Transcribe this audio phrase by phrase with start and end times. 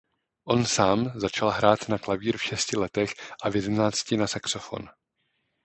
[0.45, 3.11] On sám začal hrát na klavír v šesti letech
[3.43, 4.83] a v jedenácti na saxofon.